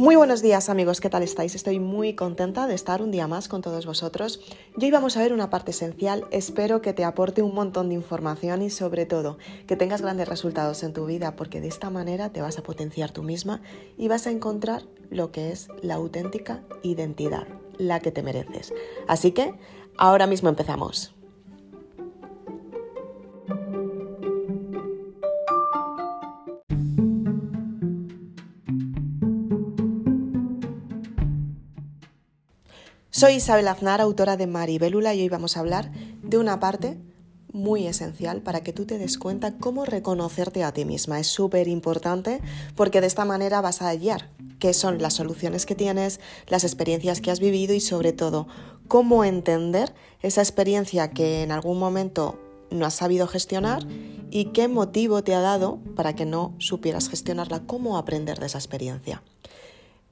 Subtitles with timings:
[0.00, 1.54] Muy buenos días amigos, ¿qué tal estáis?
[1.54, 4.40] Estoy muy contenta de estar un día más con todos vosotros.
[4.78, 7.96] Y hoy vamos a ver una parte esencial, espero que te aporte un montón de
[7.96, 9.36] información y sobre todo
[9.66, 13.10] que tengas grandes resultados en tu vida porque de esta manera te vas a potenciar
[13.10, 13.60] tú misma
[13.98, 17.46] y vas a encontrar lo que es la auténtica identidad,
[17.76, 18.72] la que te mereces.
[19.06, 19.52] Así que
[19.98, 21.14] ahora mismo empezamos.
[33.20, 36.96] Soy Isabel Aznar, autora de Maribélula, y hoy vamos a hablar de una parte
[37.52, 41.20] muy esencial para que tú te des cuenta cómo reconocerte a ti misma.
[41.20, 42.40] Es súper importante
[42.76, 47.20] porque de esta manera vas a hallar qué son las soluciones que tienes, las experiencias
[47.20, 48.48] que has vivido y sobre todo
[48.88, 53.86] cómo entender esa experiencia que en algún momento no has sabido gestionar
[54.30, 58.56] y qué motivo te ha dado para que no supieras gestionarla, cómo aprender de esa
[58.56, 59.22] experiencia.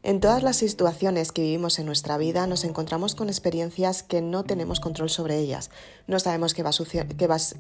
[0.04, 4.44] En todas las situaciones que vivimos en nuestra vida nos encontramos con experiencias que no
[4.44, 5.70] tenemos control sobre ellas.
[6.06, 6.70] No sabemos qué va,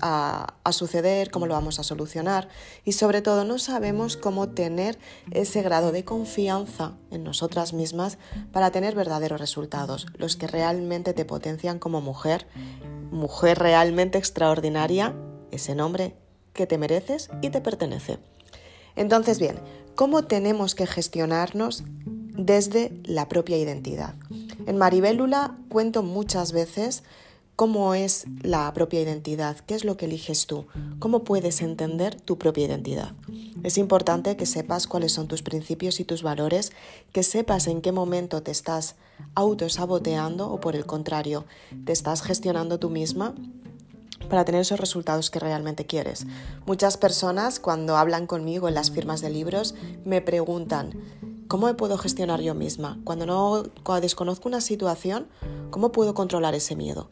[0.00, 2.48] a, a, suceder, cómo lo vamos a solucionar
[2.84, 5.00] y sobre todo no sabemos cómo tener
[5.32, 8.18] ese grado de confianza en nosotras mismas
[8.52, 12.46] para tener verdaderos resultados, los que realmente te potencian como mujer,
[13.10, 15.12] mujer realmente extraordinaria,
[15.50, 16.14] ese nombre
[16.52, 18.20] que te mereces y te pertenece.
[18.94, 19.60] Entonces, bien,
[19.96, 21.84] ¿cómo tenemos que gestionarnos
[22.38, 24.14] desde la propia identidad.
[24.66, 27.02] En Maribélula cuento muchas veces
[27.56, 30.66] cómo es la propia identidad, qué es lo que eliges tú,
[31.00, 33.12] cómo puedes entender tu propia identidad.
[33.64, 36.70] Es importante que sepas cuáles son tus principios y tus valores,
[37.12, 38.94] que sepas en qué momento te estás
[39.34, 41.44] autosaboteando o por el contrario,
[41.84, 43.34] te estás gestionando tú misma
[44.30, 46.26] para tener esos resultados que realmente quieres.
[46.66, 49.74] Muchas personas cuando hablan conmigo en las firmas de libros
[50.04, 50.92] me preguntan,
[51.48, 53.00] ¿Cómo me puedo gestionar yo misma?
[53.04, 55.28] Cuando no cuando desconozco una situación,
[55.70, 57.08] ¿cómo puedo controlar ese miedo?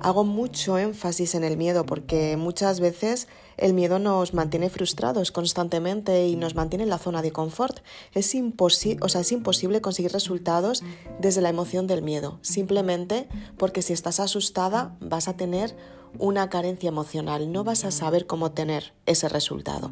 [0.00, 3.26] Hago mucho énfasis en el miedo porque muchas veces
[3.56, 7.78] el miedo nos mantiene frustrados constantemente y nos mantiene en la zona de confort.
[8.14, 10.84] Es, o sea, es imposible conseguir resultados
[11.18, 13.28] desde la emoción del miedo, simplemente
[13.58, 15.76] porque si estás asustada vas a tener
[16.20, 19.90] una carencia emocional, no vas a saber cómo tener ese resultado.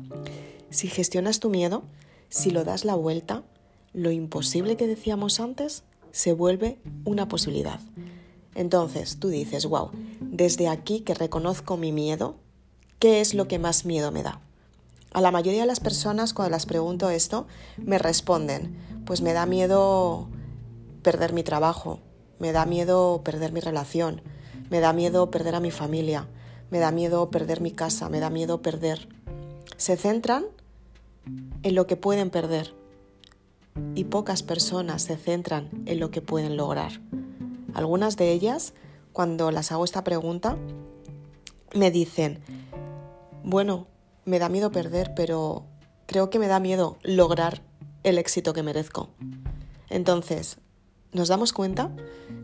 [0.70, 1.82] Si gestionas tu miedo,
[2.28, 3.42] si lo das la vuelta,
[3.94, 7.81] lo imposible que decíamos antes se vuelve una posibilidad.
[8.55, 9.91] Entonces tú dices, wow,
[10.21, 12.37] desde aquí que reconozco mi miedo,
[12.99, 14.41] ¿qué es lo que más miedo me da?
[15.12, 17.47] A la mayoría de las personas cuando las pregunto esto
[17.78, 20.28] me responden, pues me da miedo
[21.03, 22.00] perder mi trabajo,
[22.41, 24.22] me da miedo perder mi relación,
[24.71, 26.28] me da miedo perder a mi familia,
[26.71, 29.09] me da miedo perder mi casa, me da miedo perder.
[29.76, 30.47] Se centran
[31.62, 32.75] en lo que pueden perder
[33.94, 37.00] y pocas personas se centran en lo que pueden lograr.
[37.74, 38.74] Algunas de ellas,
[39.12, 40.56] cuando las hago esta pregunta,
[41.74, 42.40] me dicen,
[43.42, 43.86] bueno,
[44.24, 45.64] me da miedo perder, pero
[46.06, 47.62] creo que me da miedo lograr
[48.04, 49.10] el éxito que merezco.
[49.90, 50.58] Entonces,
[51.12, 51.90] nos damos cuenta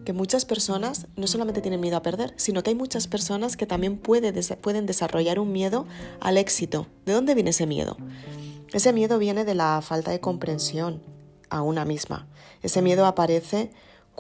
[0.05, 3.67] que muchas personas no solamente tienen miedo a perder, sino que hay muchas personas que
[3.67, 5.87] también pueden desarrollar un miedo
[6.21, 6.87] al éxito.
[7.05, 7.97] ¿De dónde viene ese miedo?
[8.73, 11.03] Ese miedo viene de la falta de comprensión,
[11.51, 12.27] a una misma.
[12.63, 13.71] Ese miedo aparece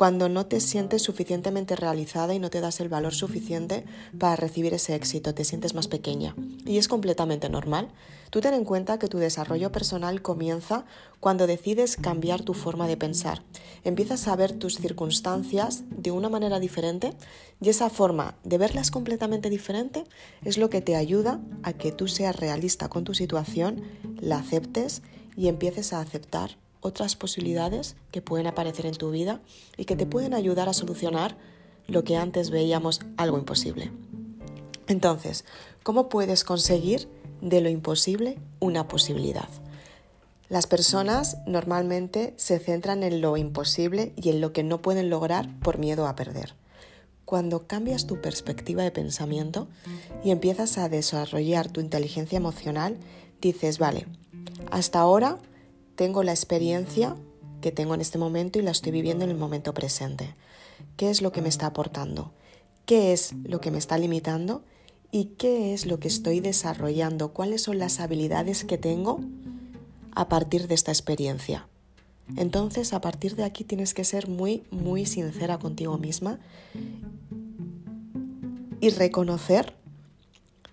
[0.00, 3.84] cuando no te sientes suficientemente realizada y no te das el valor suficiente
[4.18, 6.34] para recibir ese éxito, te sientes más pequeña.
[6.64, 7.90] Y es completamente normal.
[8.30, 10.86] Tú ten en cuenta que tu desarrollo personal comienza
[11.20, 13.42] cuando decides cambiar tu forma de pensar.
[13.84, 17.12] Empiezas a ver tus circunstancias de una manera diferente
[17.60, 20.04] y esa forma de verlas completamente diferente
[20.44, 23.82] es lo que te ayuda a que tú seas realista con tu situación,
[24.18, 25.02] la aceptes
[25.36, 29.40] y empieces a aceptar otras posibilidades que pueden aparecer en tu vida
[29.76, 31.36] y que te pueden ayudar a solucionar
[31.86, 33.90] lo que antes veíamos algo imposible.
[34.86, 35.44] Entonces,
[35.82, 37.08] ¿cómo puedes conseguir
[37.40, 39.48] de lo imposible una posibilidad?
[40.48, 45.48] Las personas normalmente se centran en lo imposible y en lo que no pueden lograr
[45.60, 46.54] por miedo a perder.
[47.24, 49.68] Cuando cambias tu perspectiva de pensamiento
[50.24, 52.96] y empiezas a desarrollar tu inteligencia emocional,
[53.40, 54.08] dices, vale,
[54.72, 55.38] hasta ahora
[56.00, 57.14] tengo la experiencia
[57.60, 60.34] que tengo en este momento y la estoy viviendo en el momento presente.
[60.96, 62.32] ¿Qué es lo que me está aportando?
[62.86, 64.64] ¿Qué es lo que me está limitando?
[65.10, 67.34] ¿Y qué es lo que estoy desarrollando?
[67.34, 69.20] ¿Cuáles son las habilidades que tengo
[70.12, 71.68] a partir de esta experiencia?
[72.34, 76.40] Entonces, a partir de aquí tienes que ser muy, muy sincera contigo misma
[78.80, 79.76] y reconocer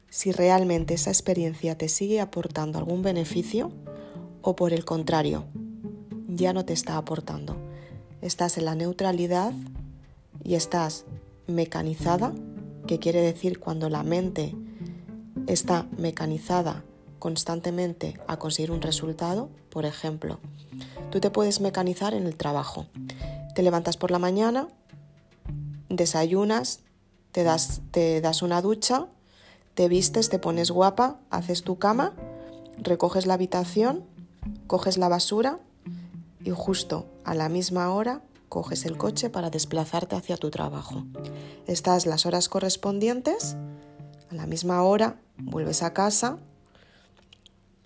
[0.09, 3.73] si realmente esa experiencia te sigue aportando algún beneficio
[4.41, 5.45] o por el contrario,
[6.27, 7.55] ya no te está aportando.
[8.21, 9.53] Estás en la neutralidad
[10.43, 11.05] y estás
[11.47, 12.33] mecanizada,
[12.87, 14.55] que quiere decir cuando la mente
[15.47, 16.83] está mecanizada
[17.19, 20.39] constantemente a conseguir un resultado, por ejemplo,
[21.09, 22.85] tú te puedes mecanizar en el trabajo.
[23.55, 24.67] Te levantas por la mañana,
[25.89, 26.81] desayunas,
[27.31, 29.07] te das, te das una ducha,
[29.73, 32.13] te vistes, te pones guapa, haces tu cama,
[32.77, 34.03] recoges la habitación,
[34.67, 35.59] coges la basura
[36.43, 41.05] y justo a la misma hora coges el coche para desplazarte hacia tu trabajo.
[41.65, 43.55] Estás las horas correspondientes,
[44.29, 46.37] a la misma hora vuelves a casa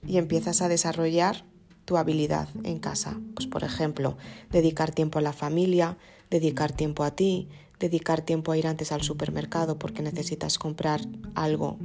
[0.05, 1.43] y empiezas a desarrollar
[1.85, 3.19] tu habilidad en casa.
[3.35, 4.17] Pues por ejemplo,
[4.51, 5.97] dedicar tiempo a la familia,
[6.29, 7.49] dedicar tiempo a ti,
[7.79, 11.01] dedicar tiempo a ir antes al supermercado porque necesitas comprar
[11.35, 11.77] algo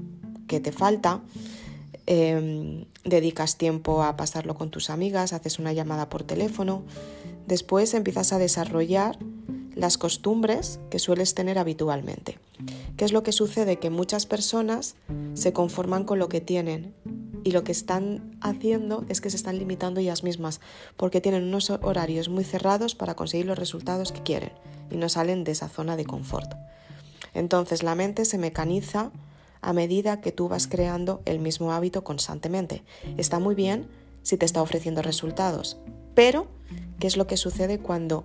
[0.46, 1.22] que te falta,
[2.06, 6.82] em, dedicas tiempo a pasarlo con tus amigas, haces una llamada por teléfono,
[7.47, 9.19] después empiezas a desarrollar
[9.75, 12.38] las costumbres que sueles tener habitualmente.
[12.97, 13.79] ¿Qué es lo que sucede?
[13.79, 14.97] Que muchas personas
[15.35, 16.94] se conforman con lo que tienen
[17.44, 20.61] y lo que están haciendo es que se están limitando ellas mismas
[20.97, 24.50] porque tienen unos horarios muy cerrados para conseguir los resultados que quieren
[24.91, 26.55] y no salen de esa zona de confort.
[27.35, 29.12] Entonces la mente se mecaniza
[29.61, 32.82] a medida que tú vas creando el mismo hábito constantemente.
[33.17, 33.87] Está muy bien
[34.23, 35.79] si te está ofreciendo resultados,
[36.14, 36.49] pero
[36.99, 38.25] ¿qué es lo que sucede cuando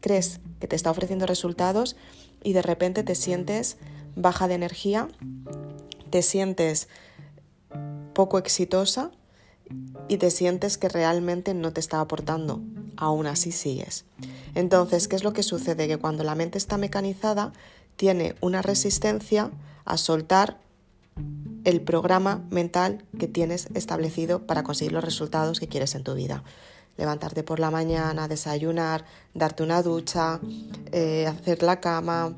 [0.00, 1.96] crees que te está ofreciendo resultados
[2.42, 3.76] y de repente te sientes
[4.16, 5.08] baja de energía,
[6.10, 6.88] te sientes
[8.14, 9.10] poco exitosa
[10.08, 12.60] y te sientes que realmente no te está aportando,
[12.96, 14.06] aún así sigues.
[14.54, 15.86] Entonces, ¿qué es lo que sucede?
[15.86, 17.52] Que cuando la mente está mecanizada,
[17.96, 19.50] tiene una resistencia
[19.84, 20.58] a soltar
[21.68, 26.42] el programa mental que tienes establecido para conseguir los resultados que quieres en tu vida.
[26.96, 29.04] Levantarte por la mañana, desayunar,
[29.34, 30.40] darte una ducha,
[30.92, 32.34] eh, hacer la cama,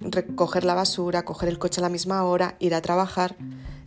[0.00, 3.34] recoger la basura, coger el coche a la misma hora, ir a trabajar.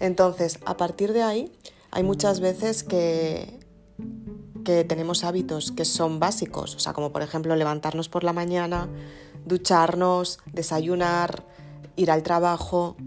[0.01, 1.53] Entonces, a partir de ahí,
[1.91, 3.61] hay muchas veces que,
[4.65, 8.89] que tenemos hábitos que son básicos, o sea, como por ejemplo levantarnos por la mañana,
[9.45, 11.45] ducharnos, desayunar,
[11.95, 12.97] ir al trabajo.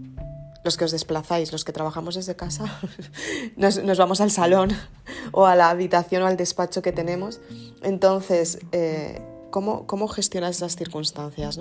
[0.63, 2.79] Los que os desplazáis, los que trabajamos desde casa,
[3.55, 4.71] nos, vamos al salón
[5.31, 7.41] o a la habitación o al despacho que tenemos.
[7.81, 9.21] Entonces, eh,
[9.51, 11.59] ¿cómo, ¿cómo gestionas esas circunstancias?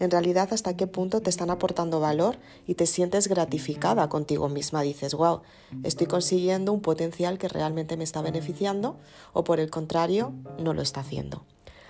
[0.00, 4.82] en realidad hasta qué punto te están aportando valor y te sientes gratificada contigo misma.
[4.82, 5.42] Dices, wow,
[5.82, 8.98] estoy consiguiendo un potencial que realmente me está beneficiando
[9.32, 11.44] o por el contrario, no lo está haciendo.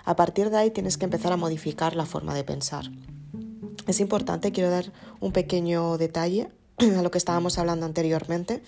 [0.05, 2.85] A partir de ahí tienes que empezar a modificar la forma de pensar.
[3.87, 8.61] Es importante, quiero dar un pequeño detalle a lo que estábamos hablando anteriormente,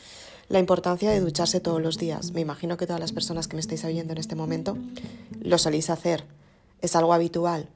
[0.50, 2.32] la importancia de ducharse todos los días.
[2.32, 4.78] Me imagino que todas las personas que me estáis oyendo en este momento
[5.42, 6.26] lo soléis hacer.
[6.82, 7.70] Es algo habitual.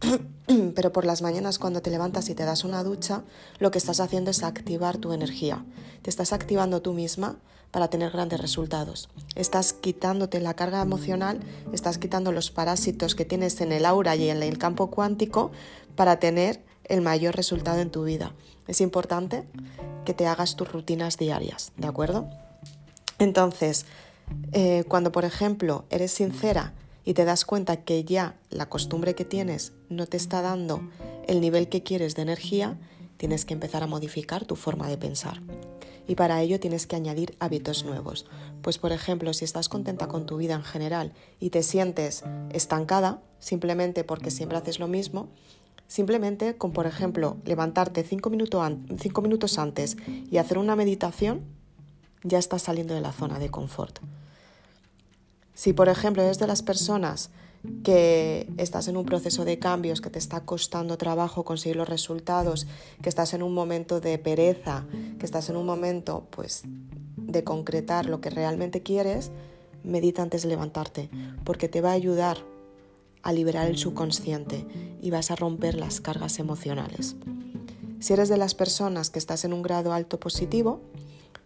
[0.74, 3.22] pero por las mañanas cuando te levantas y te das una ducha,
[3.58, 5.64] lo que estás haciendo es activar tu energía.
[6.02, 7.36] Te estás activando tú misma
[7.70, 9.10] para tener grandes resultados.
[9.34, 11.40] Estás quitándote la carga emocional,
[11.72, 15.50] estás quitando los parásitos que tienes en el aura y en el campo cuántico
[15.96, 18.34] para tener el mayor resultado en tu vida.
[18.66, 19.44] Es importante
[20.04, 22.28] que te hagas tus rutinas diarias, ¿de acuerdo?
[23.18, 23.86] Entonces,
[24.52, 29.24] eh, cuando por ejemplo eres sincera y te das cuenta que ya la costumbre que
[29.24, 30.82] tienes no te está dando
[31.26, 32.78] el nivel que quieres de energía,
[33.16, 35.42] tienes que empezar a modificar tu forma de pensar.
[36.06, 38.24] Y para ello tienes que añadir hábitos nuevos.
[38.62, 43.20] Pues por ejemplo, si estás contenta con tu vida en general y te sientes estancada
[43.40, 45.28] simplemente porque siempre haces lo mismo,
[45.88, 49.96] simplemente con por ejemplo levantarte cinco, minutos antes
[50.30, 51.40] y hacer una meditación,
[52.22, 53.98] ya estás saliendo de la zona de confort.
[55.54, 57.30] Si, por ejemplo, eres de las personas
[57.82, 62.68] que estás en un proceso de cambios, que te está costando trabajo conseguir los resultados,
[63.02, 64.84] que estás en un momento de pereza,
[65.18, 66.62] que estás en un momento pues
[67.16, 69.32] de concretar lo que realmente quieres,
[69.82, 71.10] medita antes de levantarte,
[71.44, 72.38] porque te va a ayudar
[73.22, 74.66] a liberar el subconsciente
[75.00, 77.16] y vas a romper las cargas emocionales.
[78.00, 80.80] Si eres de las personas que estás en un grado alto positivo,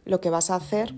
[0.05, 0.95] lo que vas a hacer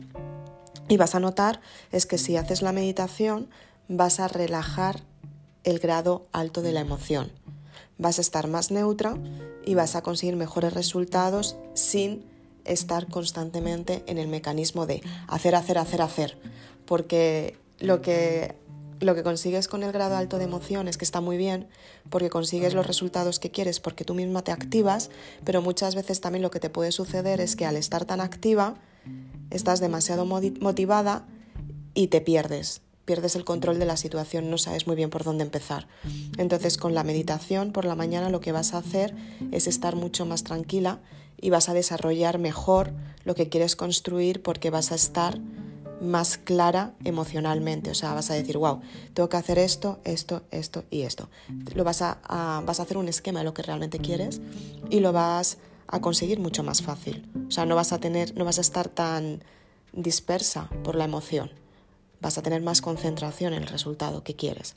[0.88, 1.60] y vas a notar
[1.92, 3.48] es que si haces la meditación
[3.88, 5.02] vas a relajar
[5.62, 7.30] el grado alto de la emoción.
[7.98, 9.16] Vas a estar más neutra
[9.64, 12.24] y vas a conseguir mejores resultados sin
[12.64, 16.38] estar constantemente en el mecanismo de hacer, hacer, hacer, hacer.
[16.86, 18.56] Porque lo que,
[19.00, 21.68] lo que consigues con el grado alto de emoción es que está muy bien,
[22.10, 25.10] porque consigues los resultados que quieres, porque tú misma te activas,
[25.44, 28.76] pero muchas veces también lo que te puede suceder es que al estar tan activa,
[29.50, 31.26] estás demasiado motivada
[31.94, 32.82] y te pierdes.
[33.04, 35.86] pierdes el control de la situación, no sabes muy bien por dónde empezar.
[36.38, 39.14] Entonces con la meditación por la mañana lo que vas a hacer
[39.52, 41.00] es estar mucho más tranquila
[41.38, 45.38] y vas a desarrollar mejor lo que quieres construir porque vas a estar
[46.00, 47.90] más clara emocionalmente.
[47.90, 48.80] O sea, vas a decir, wow,
[49.12, 51.28] tengo que hacer esto, esto, esto y esto.
[51.74, 52.18] Lo vas a,
[52.64, 54.40] vas a hacer un esquema de lo que realmente quieres
[54.90, 57.30] y lo vas a conseguir mucho más fácil.
[57.48, 59.42] O sea, no vas a tener, no vas a estar tan
[59.92, 61.50] dispersa por la emoción
[62.24, 64.76] vas a tener más concentración en el resultado que quieres.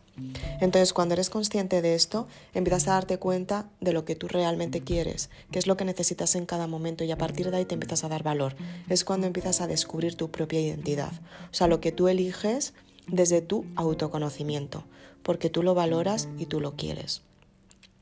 [0.59, 4.81] Entonces, cuando eres consciente de esto, empiezas a darte cuenta de lo que tú realmente
[4.81, 7.75] quieres, qué es lo que necesitas en cada momento y a partir de ahí te
[7.75, 8.57] empiezas a dar valor.
[8.89, 11.13] Es cuando empiezas a descubrir tu propia identidad,
[11.49, 12.73] o sea, lo que tú eliges
[13.07, 14.83] desde tu autoconocimiento,
[15.23, 17.21] porque tú lo valoras y tú lo quieres.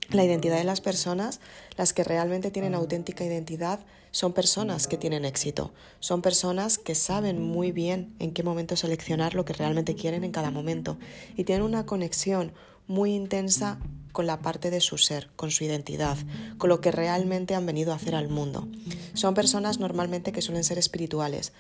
[0.10, 1.40] La identidad de las personas,
[1.78, 3.80] las que realmente tienen auténtica identidad,
[4.12, 9.36] son personas que tienen éxito, son personas que saben muy bien en qué momento seleccionar
[9.36, 10.98] lo que realmente quieren en cada momento
[11.36, 12.54] y tienen una conexión
[12.88, 13.80] muy intensa
[14.12, 16.18] con la parte de su ser, con su identidad,
[16.58, 18.70] con lo que realmente han venido a hacer al mundo.
[19.14, 21.52] Son personas normalmente que suelen ser espirituales,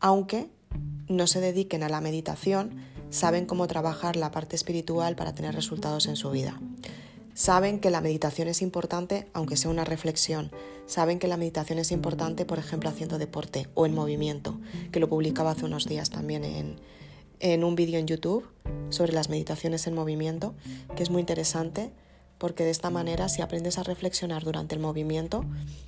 [0.00, 0.48] aunque
[1.08, 2.76] no se dediquen a la meditación,
[3.10, 6.58] saben cómo trabajar la parte espiritual para tener resultados en su vida.
[7.38, 10.50] Saben que la meditación es importante, aunque sea una reflexión.
[10.86, 14.58] Saben que la meditación es importante, por ejemplo, haciendo deporte o en movimiento,
[14.90, 16.80] que lo publicaba hace unos días también en,
[17.38, 18.48] en un vídeo en YouTube
[18.88, 20.56] sobre las meditaciones en movimiento,
[20.96, 21.92] que es muy interesante
[22.38, 25.44] porque de esta manera si aprendes a reflexionar durante el movimiento,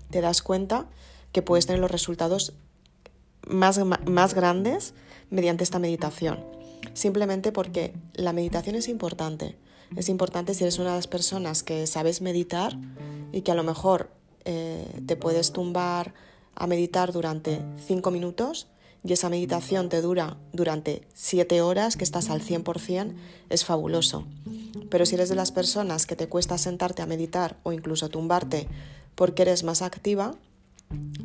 [0.08, 0.86] te das cuenta
[1.32, 2.52] que puedes tener los resultados
[3.44, 4.94] más, más grandes
[5.30, 6.44] mediante esta meditación.
[6.94, 9.56] Simplemente porque la meditación es importante
[9.96, 12.78] es importante si eres una de las personas que sabes meditar
[13.32, 14.10] y que a lo mejor
[14.44, 16.14] eh, te puedes tumbar
[16.54, 18.68] a meditar durante cinco minutos
[19.02, 23.14] y esa meditación te dura durante siete horas, que estás al 100%,
[23.48, 24.26] es fabuloso.
[24.90, 28.68] Pero si eres de las personas que te cuesta sentarte a meditar o incluso tumbarte
[29.14, 30.34] porque eres más activa,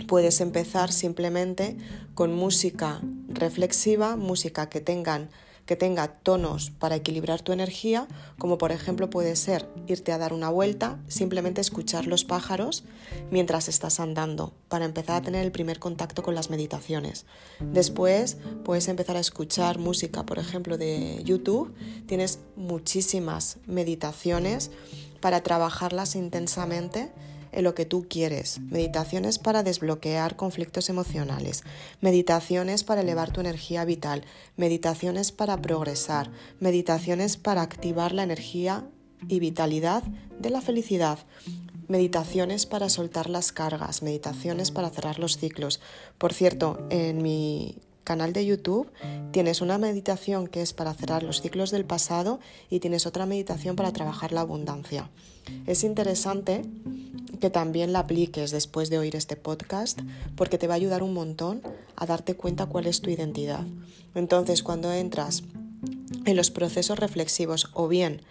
[0.08, 1.78] puedes empezar simplemente
[2.14, 5.30] con música reflexiva, música que tengan
[5.66, 8.08] que tenga tonos para equilibrar tu energía,
[8.38, 12.84] como por ejemplo puede ser irte a dar una vuelta, simplemente escuchar los pájaros
[13.32, 17.26] mientras estás andando, para empezar a tener el primer contacto con las meditaciones.
[17.60, 21.74] Después puedes empezar a escuchar música, por ejemplo, de YouTube.
[22.06, 24.72] Tienes muchísimas meditaciones
[25.20, 27.12] para trabajarlas intensamente
[27.56, 31.64] en lo que tú quieres, meditaciones para desbloquear conflictos emocionales,
[32.02, 34.24] meditaciones para elevar tu energía vital,
[34.58, 38.88] meditaciones para progresar, meditaciones para activar la energía
[39.28, 40.04] y vitalidad
[40.40, 41.20] de la felicidad,
[41.88, 45.80] meditaciones para soltar las cargas, meditaciones para cerrar los ciclos.
[46.18, 48.90] Por cierto, en mi canal de YouTube
[49.32, 53.76] tienes una meditación que es para cerrar los ciclos del pasado y tienes otra meditación
[53.76, 55.10] para trabajar la abundancia.
[55.66, 56.62] Es interesante
[57.42, 60.00] que también la apliques después de oír este podcast
[60.38, 61.62] porque te va a ayudar un montón
[61.98, 63.66] a darte cuenta cuál es tu identidad.
[64.14, 65.44] Entonces, cuando entras
[66.26, 68.22] en los procesos reflexivos o bien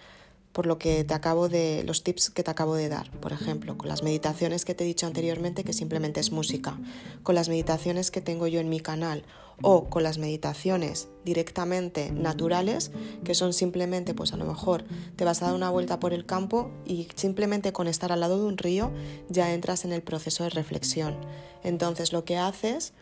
[0.53, 3.77] por lo que te acabo de los tips que te acabo de dar, por ejemplo,
[3.77, 6.79] con las meditaciones que te he dicho anteriormente que simplemente es música,
[7.25, 9.25] con las meditaciones que tengo yo en mi canal
[9.63, 12.91] o con las meditaciones directamente naturales,
[13.25, 14.85] que son simplemente, pues a lo mejor
[15.17, 18.39] te vas a dar una vuelta por el campo y simplemente con estar al lado
[18.39, 18.93] de un río
[19.29, 21.17] ya entras en el proceso de reflexión.
[21.63, 22.93] Entonces lo que haces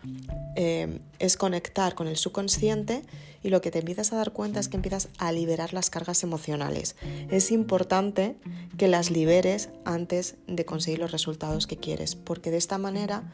[0.54, 3.02] eh, es conectar con el subconsciente
[3.42, 6.22] y lo que te empiezas a dar cuenta es que empiezas a liberar las cargas
[6.22, 6.94] emocionales.
[7.28, 8.36] Es importante
[8.78, 13.32] que las liberes antes de conseguir los resultados que quieres, porque de esta manera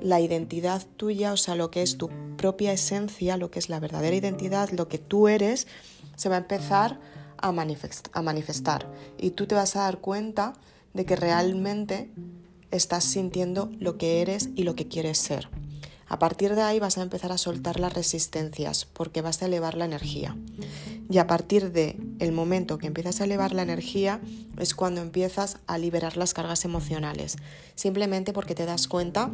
[0.00, 3.80] la identidad tuya, o sea, lo que es tu propia esencia, lo que es la
[3.80, 5.66] verdadera identidad, lo que tú eres,
[6.16, 7.00] se va a empezar
[7.36, 8.90] a, manifestar.
[9.18, 10.54] Y tú te vas a dar cuenta
[10.94, 12.10] de que realmente
[12.70, 15.48] estás sintiendo lo que eres y lo que quieres ser.
[16.08, 19.76] A partir de ahí vas a empezar a soltar las resistencias porque vas a elevar
[19.76, 20.36] la energía.
[21.08, 24.20] Y a partir de el momento que empiezas a elevar la energía
[24.58, 27.36] es cuando empiezas a liberar las cargas emocionales,
[27.76, 29.30] simplemente porque te das cuenta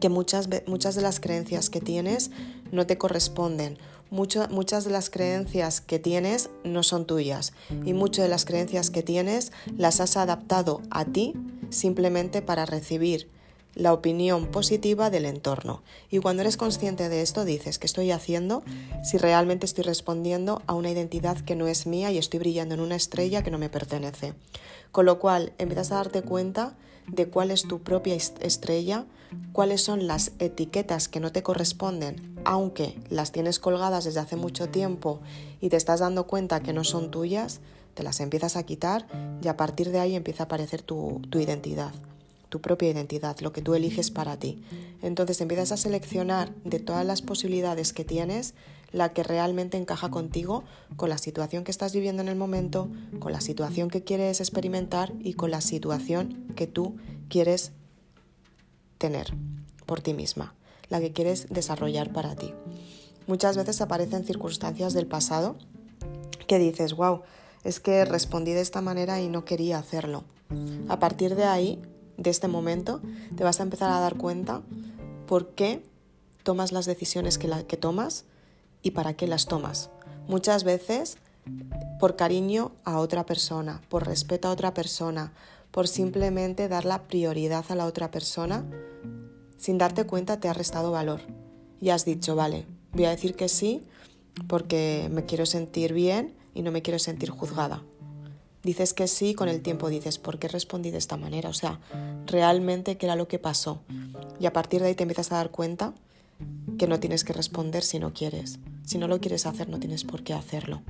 [0.00, 2.30] que muchas, muchas de las creencias que tienes
[2.72, 3.78] no te corresponden.
[4.10, 7.52] muchas de las creencias que tienes no son tuyas
[7.84, 11.34] y muchas de las creencias que tienes las has adaptado a ti
[11.70, 13.28] simplemente para recibir
[13.74, 15.82] la opinión positiva del entorno.
[16.10, 18.62] Y cuando eres consciente de esto, dices, ¿qué estoy haciendo
[19.02, 22.80] si realmente estoy respondiendo a una identidad que no es mía y estoy brillando en
[22.80, 24.34] una estrella que no me pertenece?
[24.92, 29.06] Con lo cual, empiezas a darte cuenta de cuál es tu propia estrella,
[29.52, 34.68] cuáles son las etiquetas que no te corresponden, aunque las tienes colgadas desde hace mucho
[34.68, 35.20] tiempo
[35.60, 37.60] y te estás dando cuenta que no son tuyas,
[37.94, 39.06] te las empiezas a quitar
[39.42, 41.92] y a partir de ahí empieza a aparecer tu, identidad
[42.48, 44.62] tu propia identidad, lo que tú eliges para ti.
[45.02, 48.54] Entonces empiezas a seleccionar de todas las posibilidades que tienes
[48.94, 50.62] la que realmente encaja contigo,
[50.94, 55.12] con la situación que estás viviendo en el momento, con la situación que quieres experimentar
[55.20, 56.94] y con la situación que tú
[57.28, 57.72] quieres
[58.98, 59.34] tener
[59.84, 60.54] por ti misma,
[60.88, 62.54] la que quieres desarrollar para ti.
[63.26, 65.56] Muchas veces aparecen circunstancias del pasado
[66.46, 67.22] que dices, wow,
[67.64, 70.22] es que respondí de esta manera y no quería hacerlo.
[70.88, 71.82] A partir de ahí
[72.16, 73.00] de este momento,
[73.36, 74.62] te vas a empezar a dar cuenta
[75.26, 75.82] por qué
[76.44, 78.24] tomas las decisiones que, que tomas
[78.84, 79.90] y para qué las tomas.
[80.28, 81.18] Muchas veces
[81.98, 85.32] por cariño a otra persona, por respeto a otra persona,
[85.72, 88.64] por simplemente dar la prioridad a la otra persona,
[89.58, 91.20] sin darte cuenta te ha restado valor.
[91.80, 93.82] Y has dicho, vale, voy a decir que sí
[94.46, 97.82] porque me quiero sentir bien y no me quiero sentir juzgada
[98.64, 101.50] dices que sí, con el tiempo dices, ¿por qué respondí de esta manera?
[101.50, 101.78] O sea,
[102.26, 103.82] realmente qué era lo que pasó.
[104.40, 105.92] Y a partir de ahí te empiezas a dar cuenta
[106.78, 108.58] que no tienes que responder si no quieres.
[108.84, 110.82] Si no lo quieres hacer, no tienes por qué hacerlo.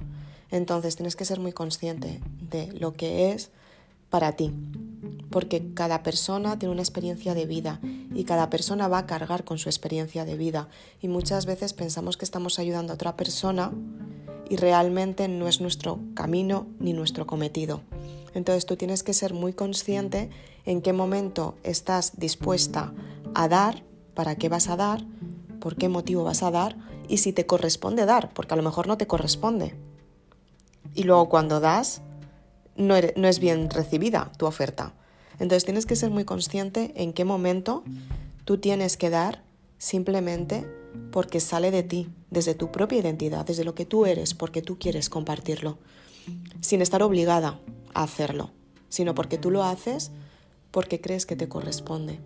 [0.50, 2.20] Entonces tienes que ser muy consciente
[2.50, 3.50] de lo que es
[4.10, 4.52] para ti,
[5.30, 7.80] porque cada persona tiene una experiencia de vida
[8.14, 10.68] y cada persona va a cargar con su experiencia de vida
[11.00, 13.72] y muchas veces pensamos que estamos ayudando a otra persona
[14.48, 17.80] y realmente no es nuestro camino ni nuestro cometido.
[18.34, 20.30] Entonces tú tienes que ser muy consciente
[20.64, 22.92] en qué momento estás dispuesta
[23.34, 23.82] a dar,
[24.14, 25.04] para qué vas a dar,
[25.64, 26.76] por qué motivo vas a dar
[27.08, 29.74] y si te corresponde dar, porque a lo mejor no te corresponde.
[30.94, 32.02] Y luego cuando das,
[32.76, 34.92] no, no es bien recibida tu oferta.
[35.38, 37.82] Entonces tienes que ser muy consciente en qué momento
[38.44, 39.42] tú tienes que dar
[39.78, 40.70] simplemente
[41.10, 44.78] porque sale de ti, desde tu propia identidad, desde lo que tú eres, porque tú
[44.78, 45.78] quieres compartirlo,
[46.60, 47.58] sin estar obligada
[47.94, 48.50] a hacerlo,
[48.90, 50.10] sino porque tú lo haces
[50.70, 52.20] porque crees que te corresponde.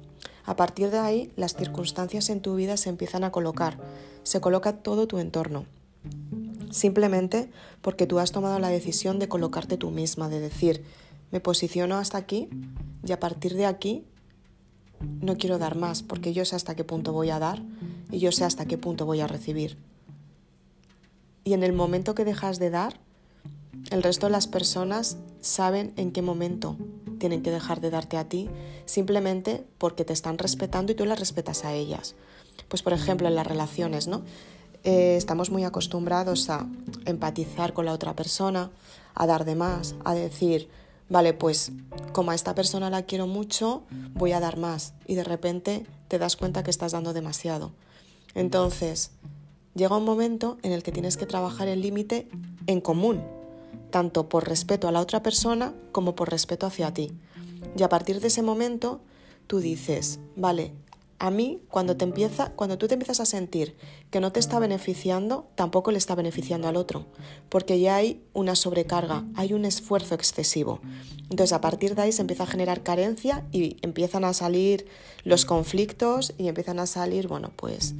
[0.48, 3.76] A partir de ahí, las circunstancias en tu vida se empiezan a colocar,
[4.22, 5.66] se coloca todo tu entorno,
[6.70, 7.50] simplemente
[7.82, 10.82] porque tú has tomado la decisión de colocarte tú misma, de decir,
[11.30, 12.48] me posiciono hasta aquí
[13.06, 14.06] y a partir de aquí
[15.20, 17.62] no quiero dar más porque yo sé hasta qué punto voy a dar
[18.10, 19.76] y yo sé hasta qué punto voy a recibir.
[21.44, 22.98] Y en el momento que dejas de dar,
[23.90, 26.78] el resto de las personas saben en qué momento
[27.18, 28.48] tienen que dejar de darte a ti,
[28.86, 32.14] simplemente porque te están respetando y tú las respetas a ellas.
[32.68, 34.22] Pues por ejemplo en las relaciones, ¿no?
[34.84, 36.66] Eh, estamos muy acostumbrados a
[37.04, 38.70] empatizar con la otra persona,
[39.14, 40.68] a dar de más, a decir,
[41.08, 41.72] vale, pues
[42.12, 43.82] como a esta persona la quiero mucho,
[44.14, 44.94] voy a dar más.
[45.06, 47.72] Y de repente te das cuenta que estás dando demasiado.
[48.34, 49.10] Entonces,
[49.74, 52.28] llega un momento en el que tienes que trabajar el límite
[52.66, 53.22] en común,
[53.90, 57.12] tanto por respeto a la otra persona como por respeto hacia ti.
[57.76, 59.00] Y a partir de ese momento,
[59.46, 60.72] tú dices, vale,
[61.20, 63.76] a mí, cuando, te empieza, cuando tú te empiezas a sentir
[64.12, 67.06] que no te está beneficiando, tampoco le está beneficiando al otro,
[67.48, 70.80] porque ya hay una sobrecarga, hay un esfuerzo excesivo.
[71.28, 74.86] Entonces, a partir de ahí se empieza a generar carencia y empiezan a salir
[75.24, 77.94] los conflictos y empiezan a salir, bueno, pues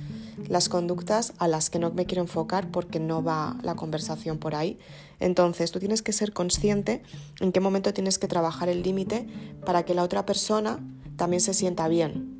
[0.46, 4.54] las conductas a las que no me quiero enfocar porque no va la conversación por
[4.54, 4.78] ahí.
[5.20, 7.02] Entonces, tú tienes que ser consciente
[7.40, 9.26] en qué momento tienes que trabajar el límite
[9.64, 10.78] para que la otra persona
[11.16, 12.38] también se sienta bien,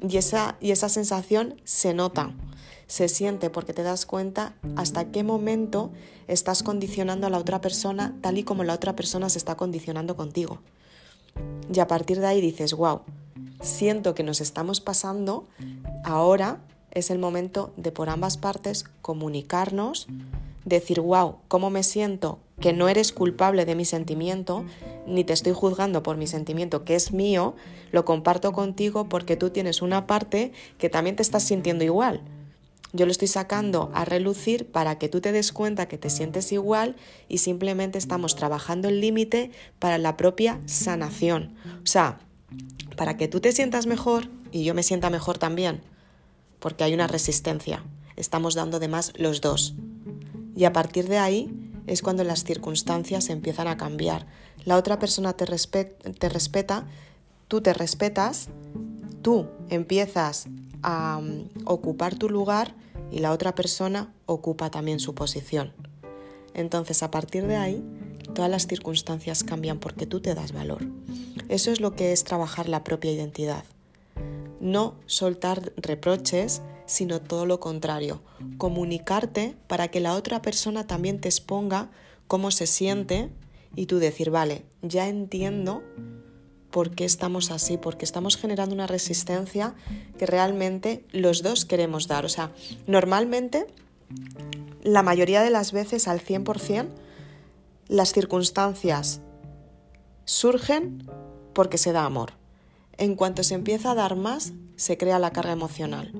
[0.00, 2.34] y esa, y esa sensación se nota,
[2.86, 5.90] se siente porque te das cuenta hasta qué momento
[6.28, 10.16] estás condicionando a la otra persona tal y como la otra persona se está condicionando
[10.16, 10.60] contigo.
[11.72, 13.00] Y a partir de ahí dices, wow,
[13.60, 15.46] siento que nos estamos pasando,
[16.04, 20.06] ahora es el momento de por ambas partes comunicarnos,
[20.66, 22.40] decir, wow, ¿cómo me siento?
[22.60, 24.64] Que no eres culpable de mi sentimiento,
[25.06, 27.54] ni te estoy juzgando por mi sentimiento, que es mío,
[27.92, 32.20] lo comparto contigo porque tú tienes una parte que también te estás sintiendo igual.
[32.92, 36.50] Yo lo estoy sacando a relucir para que tú te des cuenta que te sientes
[36.50, 36.96] igual
[37.28, 41.54] y simplemente estamos trabajando el límite para la propia sanación.
[41.84, 42.18] O sea,
[42.96, 45.82] para que tú te sientas mejor y yo me sienta mejor también,
[46.58, 47.84] porque hay una resistencia.
[48.16, 49.74] Estamos dando de más los dos.
[50.56, 51.54] Y a partir de ahí
[51.86, 54.26] es cuando las circunstancias empiezan a cambiar.
[54.64, 56.86] La otra persona te, respeta,
[57.46, 58.48] tú te respetas,
[59.22, 60.46] tú empiezas
[60.82, 62.74] a um, ocupar tu lugar
[63.12, 65.72] y la otra persona ocupa también su posición.
[66.54, 67.84] Entonces, a partir de ahí,
[68.34, 70.82] todas las circunstancias cambian porque tú te das valor.
[71.48, 73.64] Eso es lo que es trabajar la propia identidad.
[74.58, 78.22] No soltar reproches, sino todo lo contrario.
[78.58, 81.90] Comunicarte para que la otra persona también te exponga
[82.26, 83.30] cómo se siente
[83.74, 85.82] y tú decir, vale, ya entiendo
[86.70, 89.74] por qué estamos así, porque estamos generando una resistencia
[90.18, 92.24] que realmente los dos queremos dar.
[92.24, 92.52] O sea,
[92.86, 93.66] normalmente,
[94.82, 96.88] la mayoría de las veces, al 100%,
[97.88, 99.20] las circunstancias
[100.24, 101.08] surgen
[101.54, 102.32] porque se da amor.
[102.98, 106.12] En cuanto se empieza a dar más, se crea la carga emocional.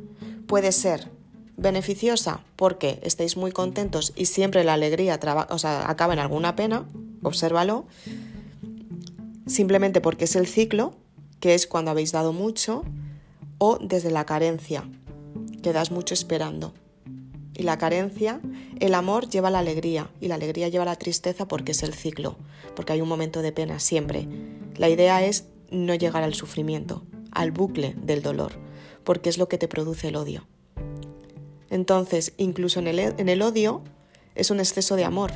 [0.46, 1.10] Puede ser
[1.56, 6.86] beneficiosa porque estéis muy contentos y siempre la alegría acaba en alguna pena,
[7.22, 7.86] obsérvalo,
[9.46, 10.94] simplemente porque es el ciclo,
[11.40, 12.84] que es cuando habéis dado mucho,
[13.58, 14.88] o desde la carencia,
[15.62, 16.74] que das mucho esperando.
[17.54, 18.40] Y la carencia,
[18.80, 22.36] el amor lleva la alegría y la alegría lleva la tristeza porque es el ciclo,
[22.74, 24.28] porque hay un momento de pena siempre.
[24.76, 28.52] La idea es no llegar al sufrimiento, al bucle del dolor,
[29.06, 30.44] porque es lo que te produce el odio.
[31.70, 33.82] Entonces, incluso en el, en el odio
[34.34, 35.32] es un exceso de amor,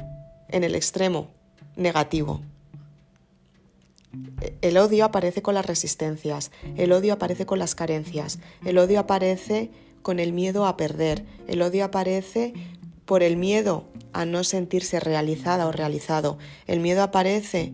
[0.49, 1.29] en el extremo
[1.77, 2.41] negativo.
[4.61, 9.71] El odio aparece con las resistencias, el odio aparece con las carencias, el odio aparece
[10.03, 12.53] con el miedo a perder, el odio aparece
[13.05, 17.73] por el miedo a no sentirse realizada o realizado, el miedo aparece,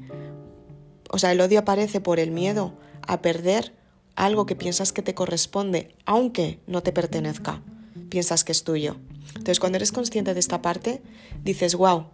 [1.09, 3.73] o sea, el odio aparece por el miedo a perder
[4.17, 7.63] algo que piensas que te corresponde, aunque no te pertenezca,
[8.09, 8.97] piensas que es tuyo.
[9.29, 11.03] Entonces, cuando eres consciente de esta parte,
[11.45, 12.07] dices, wow,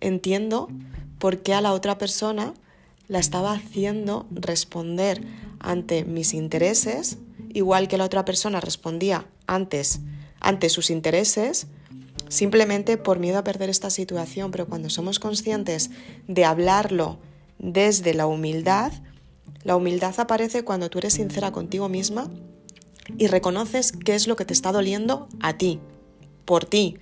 [0.00, 0.68] entiendo
[1.18, 2.54] por qué a la otra persona
[3.08, 5.22] la estaba haciendo responder
[5.60, 7.18] ante mis intereses,
[7.52, 10.00] igual que la otra persona respondía antes
[10.40, 11.68] ante sus intereses,
[12.28, 15.90] simplemente por miedo a perder esta situación, pero cuando somos conscientes
[16.26, 17.18] de hablarlo
[17.58, 18.92] desde la humildad,
[19.64, 22.30] la humildad aparece cuando tú eres sincera contigo misma
[23.18, 25.80] y reconoces qué es lo que te está doliendo a ti,
[26.44, 26.98] por ti,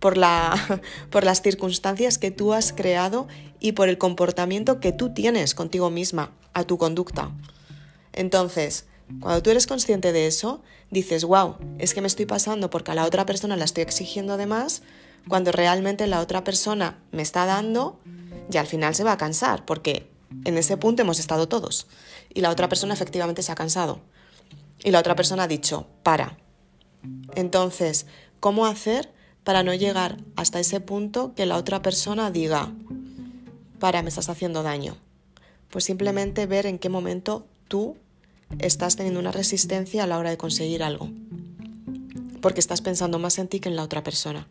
[0.00, 3.28] por, la, por las circunstancias que tú has creado
[3.60, 7.30] y por el comportamiento que tú tienes contigo misma, a tu conducta.
[8.12, 8.86] Entonces,
[9.20, 12.94] cuando tú eres consciente de eso, dices, wow, es que me estoy pasando porque a
[12.94, 14.82] la otra persona la estoy exigiendo de más,
[15.28, 18.00] cuando realmente la otra persona me está dando
[18.50, 20.08] y al final se va a cansar, porque
[20.44, 21.86] en ese punto hemos estado todos.
[22.32, 24.00] Y la otra persona efectivamente se ha cansado.
[24.84, 26.36] Y la otra persona ha dicho, para.
[27.34, 28.06] Entonces,
[28.40, 29.12] ¿cómo hacer
[29.46, 32.72] para no llegar hasta ese punto que la otra persona diga,
[33.78, 34.96] para, me estás haciendo daño.
[35.70, 37.96] Pues simplemente ver en qué momento tú
[38.58, 41.10] estás teniendo una resistencia a la hora de conseguir algo.
[42.40, 44.48] Porque estás pensando más en ti que en la otra persona.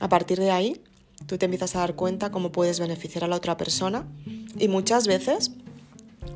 [0.00, 0.82] A partir de ahí,
[1.26, 4.06] tú te empiezas a dar cuenta cómo puedes beneficiar a la otra persona
[4.58, 5.52] y muchas veces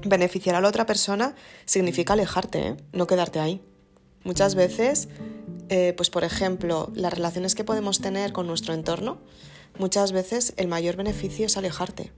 [0.04, 2.76] beneficiar a la otra persona significa alejarte, ¿eh?
[2.92, 3.60] no quedarte ahí.
[4.24, 5.08] Muchas veces
[5.68, 9.18] eh, pues por ejemplo, las relaciones que podemos tener con nuestro entorno,
[9.78, 12.12] muchas veces el mayor beneficio es alejarte,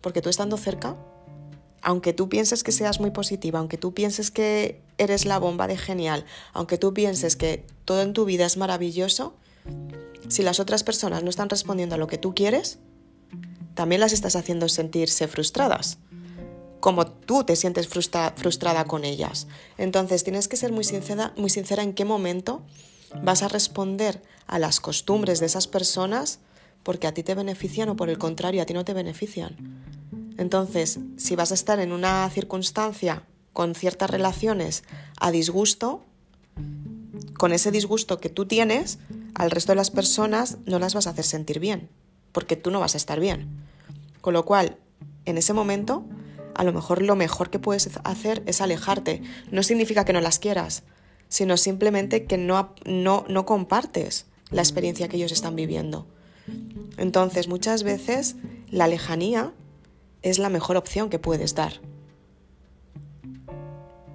[0.00, 0.96] porque tú estando cerca,
[1.82, 5.76] aunque tú pienses que seas muy positiva, aunque tú pienses que eres la bomba de
[5.76, 9.34] genial, aunque tú pienses que todo en tu vida es maravilloso,
[10.28, 12.78] si las otras personas no están respondiendo a lo que tú quieres,
[13.74, 15.98] también las estás haciendo sentirse frustradas
[16.82, 19.46] como tú te sientes frustrada con ellas.
[19.78, 22.62] Entonces tienes que ser muy sincera, muy sincera en qué momento
[23.22, 26.40] vas a responder a las costumbres de esas personas
[26.82, 29.56] porque a ti te benefician o por el contrario a ti no te benefician.
[30.38, 34.82] Entonces, si vas a estar en una circunstancia con ciertas relaciones
[35.20, 36.02] a disgusto,
[37.36, 38.98] con ese disgusto que tú tienes,
[39.34, 41.88] al resto de las personas no las vas a hacer sentir bien,
[42.32, 43.48] porque tú no vas a estar bien.
[44.20, 44.78] Con lo cual,
[45.24, 46.04] en ese momento,
[46.54, 49.22] a lo mejor lo mejor que puedes hacer es alejarte.
[49.50, 50.82] No significa que no las quieras,
[51.28, 56.06] sino simplemente que no, no, no compartes la experiencia que ellos están viviendo.
[56.98, 58.36] Entonces, muchas veces
[58.68, 59.52] la lejanía
[60.22, 61.80] es la mejor opción que puedes dar.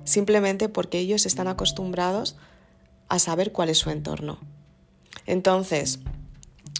[0.03, 2.37] Simplemente porque ellos están acostumbrados
[3.09, 4.39] a saber cuál es su entorno.
[5.25, 5.99] Entonces,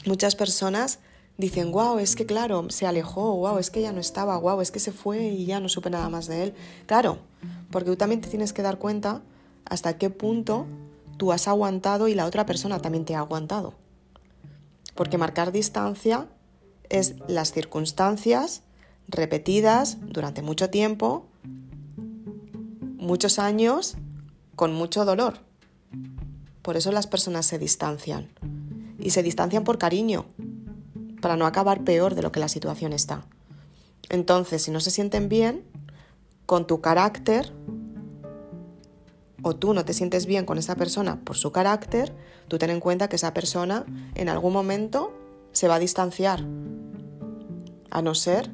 [0.05, 0.99] muchas personas
[1.37, 4.71] dicen, wow, es que claro, se alejó, wow, es que ya no estaba, wow, es
[4.71, 6.53] que se fue y ya no supe nada más de él.
[6.85, 7.19] Claro,
[7.71, 9.21] porque tú también te tienes que dar cuenta
[9.65, 10.65] hasta qué punto
[11.17, 13.73] tú has aguantado y la otra persona también te ha aguantado.
[14.95, 16.27] Porque marcar distancia
[16.89, 18.63] es las circunstancias
[19.07, 21.27] repetidas durante mucho tiempo,
[22.97, 23.95] muchos años,
[24.55, 25.46] con mucho dolor.
[26.67, 28.27] Por eso las personas se distancian.
[28.99, 30.25] Y se distancian por cariño,
[31.21, 33.25] para no acabar peor de lo que la situación está.
[34.09, 35.63] Entonces, si no se sienten bien,
[36.45, 37.53] con tu carácter,
[39.43, 42.13] o tú no te sientes bien con esa persona por su carácter,
[42.49, 45.13] tú ten en cuenta que esa persona en algún momento
[45.53, 46.43] se va a distanciar,
[47.91, 48.51] a no ser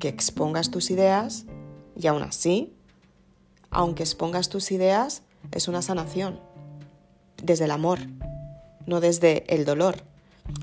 [0.00, 1.46] que expongas tus ideas
[1.94, 2.74] y aún así,
[3.70, 6.49] aunque expongas tus ideas, es una sanación,
[7.42, 7.98] desde el amor,
[8.86, 10.02] no desde el dolor.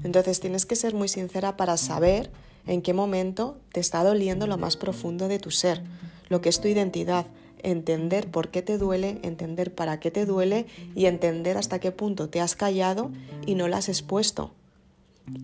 [0.04, 2.30] Entonces tienes que ser muy sincera para saber
[2.66, 5.82] en qué momento te está doliendo lo más profundo de tu ser,
[6.30, 7.26] lo que es tu identidad,
[7.63, 12.30] entender por qué te duele, entender para qué te duele y entender hasta qué punto
[12.30, 13.12] te has callado
[13.46, 14.52] y no la has expuesto.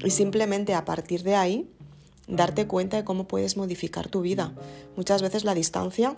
[0.03, 1.69] Y simplemente a partir de ahí
[2.27, 4.53] darte cuenta de cómo puedes modificar tu vida.
[4.95, 6.15] Muchas veces la distancia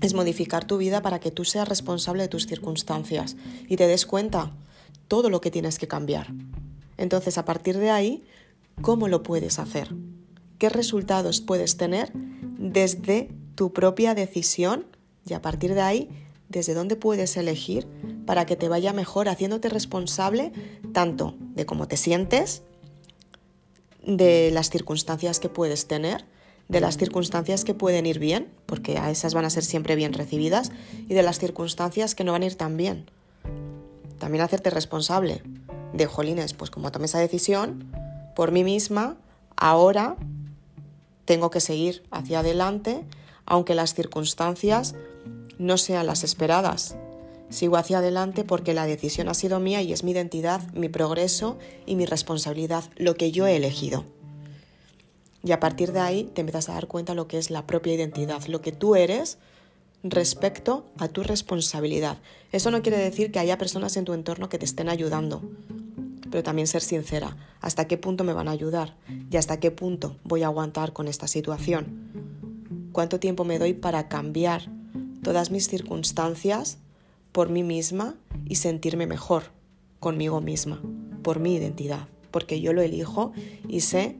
[0.00, 3.36] es modificar tu vida para que tú seas responsable de tus circunstancias
[3.68, 4.52] y te des cuenta
[5.08, 6.32] todo lo que tienes que cambiar.
[6.96, 8.24] Entonces, a partir de ahí,
[8.80, 9.94] ¿cómo lo puedes hacer?
[10.58, 14.86] ¿Qué resultados puedes tener desde tu propia decisión?
[15.26, 16.08] Y a partir de ahí,
[16.48, 17.86] desde dónde puedes elegir
[18.26, 20.52] para que te vaya mejor, haciéndote responsable
[20.92, 22.62] tanto de cómo te sientes,
[24.04, 26.24] de las circunstancias que puedes tener,
[26.72, 30.14] de las circunstancias que pueden ir bien, porque a esas van a ser siempre bien
[30.14, 30.72] recibidas,
[31.06, 33.10] y de las circunstancias que no van a ir tan bien.
[34.18, 35.42] También hacerte responsable
[35.92, 37.92] de, jolines, pues como tomé esa decisión,
[38.34, 39.18] por mí misma,
[39.54, 40.16] ahora
[41.26, 43.04] tengo que seguir hacia adelante,
[43.44, 44.94] aunque las circunstancias
[45.58, 46.96] no sean las esperadas.
[47.50, 51.58] Sigo hacia adelante porque la decisión ha sido mía y es mi identidad, mi progreso
[51.84, 54.06] y mi responsabilidad, lo que yo he elegido.
[55.44, 57.94] Y a partir de ahí te empiezas a dar cuenta lo que es la propia
[57.94, 59.38] identidad, lo que tú eres
[60.04, 62.18] respecto a tu responsabilidad.
[62.50, 65.42] Eso no quiere decir que haya personas en tu entorno que te estén ayudando,
[66.30, 68.96] pero también ser sincera, hasta qué punto me van a ayudar
[69.30, 72.90] y hasta qué punto voy a aguantar con esta situación.
[72.92, 74.68] ¿Cuánto tiempo me doy para cambiar
[75.22, 76.78] todas mis circunstancias
[77.32, 79.44] por mí misma y sentirme mejor
[80.00, 80.82] conmigo misma,
[81.22, 83.32] por mi identidad, porque yo lo elijo
[83.68, 84.16] y sé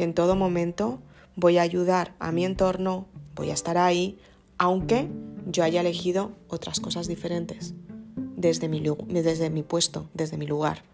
[0.00, 0.98] que en todo momento
[1.36, 4.18] voy a ayudar a mi entorno, voy a estar ahí,
[4.56, 5.10] aunque
[5.44, 7.74] yo haya elegido otras cosas diferentes
[8.16, 10.84] desde mi, desde mi puesto, desde mi lugar,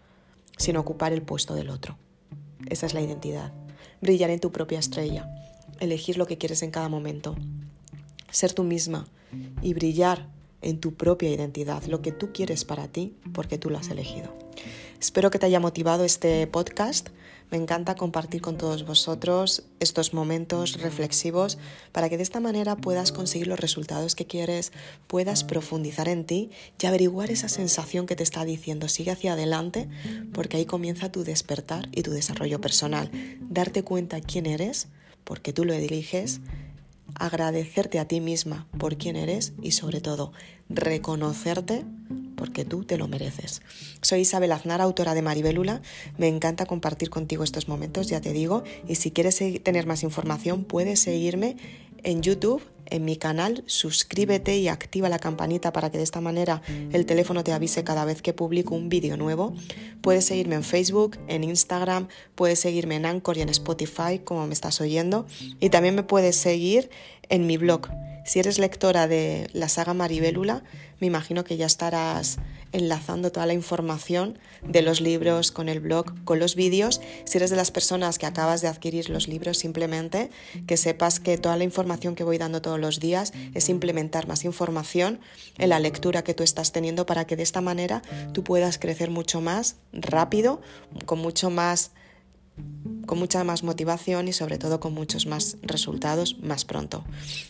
[0.57, 1.97] sin ocupar el puesto del otro.
[2.69, 3.53] Esa es la identidad.
[4.01, 5.33] Brillar en tu propia estrella,
[5.79, 7.37] elegir lo que quieres en cada momento,
[8.29, 9.07] ser tú misma
[9.61, 10.27] y brillar
[10.61, 14.35] en tu propia identidad, lo que tú quieres para ti, porque tú lo has elegido.
[14.99, 17.07] Espero que te haya motivado este podcast.
[17.49, 21.57] Me encanta compartir con todos vosotros estos momentos reflexivos
[21.93, 24.73] para que de esta manera puedas conseguir los resultados que quieres,
[25.07, 26.49] puedas profundizar en ti
[26.81, 29.87] y averiguar esa sensación que te está diciendo sigue hacia adelante,
[30.33, 33.09] porque ahí comienza tu despertar y tu desarrollo personal.
[33.39, 34.89] Darte cuenta quién eres,
[35.23, 36.41] porque tú lo eliges,
[37.15, 40.31] agradecerte a ti misma por quién eres y sobre todo
[40.69, 41.85] reconocerte
[42.35, 43.61] porque tú te lo mereces.
[44.01, 45.81] Soy Isabel Aznar, autora de Maribelula.
[46.17, 50.63] Me encanta compartir contigo estos momentos, ya te digo, y si quieres tener más información
[50.63, 51.57] puedes seguirme
[52.03, 56.61] en YouTube en mi canal, suscríbete y activa la campanita para que de esta manera
[56.91, 59.53] el teléfono te avise cada vez que publico un vídeo nuevo.
[60.01, 64.53] Puedes seguirme en Facebook, en Instagram, puedes seguirme en Anchor y en Spotify, como me
[64.53, 65.25] estás oyendo,
[65.59, 66.89] y también me puedes seguir
[67.29, 67.87] en mi blog.
[68.27, 70.61] Si eres lectora de la saga Maribélula,
[70.99, 72.39] me imagino que ya estarás
[72.73, 76.99] enlazando toda la información de los libros con el blog, con los vídeos.
[77.23, 80.29] Si eres de las personas que acabas de adquirir los libros, simplemente
[80.67, 84.43] que sepas que toda la información que voy dando todos los días es implementar más
[84.43, 85.21] información
[85.57, 88.01] en la lectura que tú estás teniendo para que de esta manera
[88.33, 90.59] tú puedas crecer mucho más rápido,
[91.05, 91.91] con mucho más
[93.07, 97.03] con mucha más motivación y sobre todo con muchos más resultados más pronto.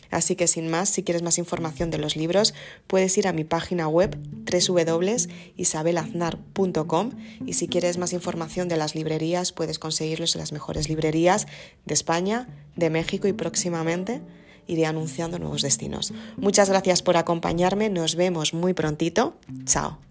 [0.09, 2.53] Así que sin más, si quieres más información de los libros,
[2.87, 4.17] puedes ir a mi página web
[4.49, 7.11] www.isabelaznar.com
[7.45, 11.47] y si quieres más información de las librerías, puedes conseguirlos en las mejores librerías
[11.85, 14.21] de España, de México y próximamente
[14.67, 16.13] iré anunciando nuevos destinos.
[16.37, 19.35] Muchas gracias por acompañarme, nos vemos muy prontito.
[19.65, 20.06] Chao.